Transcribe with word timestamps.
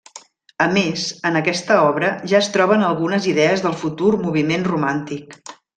A 0.63 0.65
més, 0.77 1.03
en 1.31 1.37
aquesta 1.41 1.77
obra 1.91 2.11
ja 2.33 2.41
es 2.41 2.49
troben 2.57 2.89
algunes 2.89 3.31
idees 3.35 3.65
del 3.67 3.79
futur 3.85 4.11
moviment 4.27 4.71
romàntic. 4.75 5.43